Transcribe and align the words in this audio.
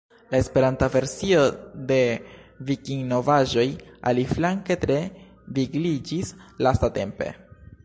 La 0.33 0.37
Esperanta 0.43 0.87
versio 0.93 1.43
de 1.91 1.97
Vikinovaĵoj 2.69 3.67
aliflanke 4.13 4.79
tre 4.87 4.99
vigliĝis 5.59 6.35
lastatampe. 6.69 7.33